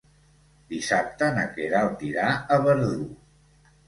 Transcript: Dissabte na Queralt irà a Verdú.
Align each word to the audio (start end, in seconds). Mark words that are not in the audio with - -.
Dissabte 0.69 1.27
na 1.35 1.43
Queralt 1.57 2.01
irà 2.07 2.31
a 2.57 2.57
Verdú. 2.65 3.05